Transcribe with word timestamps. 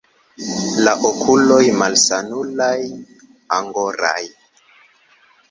La 0.85 0.93
okuloj 1.09 1.59
malsanulaj, 1.81 2.73
angoraj. 3.61 4.17